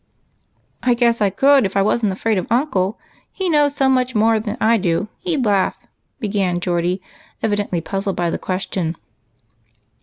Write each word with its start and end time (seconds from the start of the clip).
"I 0.81 0.95
guess 0.95 1.21
I 1.21 1.29
could, 1.29 1.63
if 1.63 1.77
I 1.77 1.83
was 1.83 2.03
n't 2.03 2.11
afraid 2.11 2.39
of 2.39 2.47
uncle. 2.51 2.97
He 3.31 3.49
knows 3.51 3.75
so 3.75 3.87
much 3.87 4.15
more 4.15 4.39
than 4.39 4.57
I 4.59 4.77
do, 4.77 5.09
he'd 5.19 5.45
laugh," 5.45 5.77
began 6.19 6.59
Geordie, 6.59 7.03
evidently 7.43 7.81
puzzled 7.81 8.15
by 8.15 8.31
the 8.31 8.39
question. 8.39 8.95